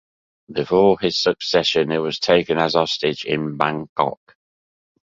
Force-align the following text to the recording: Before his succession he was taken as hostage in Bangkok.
Before 0.51 0.97
his 0.99 1.21
succession 1.21 1.91
he 1.91 1.99
was 1.99 2.17
taken 2.17 2.57
as 2.57 2.73
hostage 2.73 3.23
in 3.23 3.55
Bangkok. 3.55 4.35